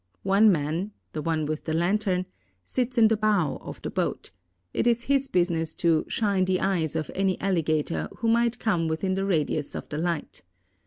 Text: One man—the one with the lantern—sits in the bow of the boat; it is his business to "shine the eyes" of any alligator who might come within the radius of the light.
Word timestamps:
One 0.23 0.51
man—the 0.51 1.21
one 1.21 1.45
with 1.45 1.65
the 1.65 1.73
lantern—sits 1.75 2.97
in 2.97 3.07
the 3.07 3.15
bow 3.15 3.59
of 3.61 3.83
the 3.83 3.91
boat; 3.91 4.31
it 4.73 4.87
is 4.87 5.03
his 5.03 5.27
business 5.27 5.75
to 5.75 6.05
"shine 6.07 6.45
the 6.45 6.59
eyes" 6.59 6.95
of 6.95 7.11
any 7.13 7.39
alligator 7.39 8.09
who 8.17 8.27
might 8.27 8.57
come 8.57 8.87
within 8.87 9.13
the 9.13 9.25
radius 9.25 9.75
of 9.75 9.87
the 9.89 9.99
light. 9.99 10.41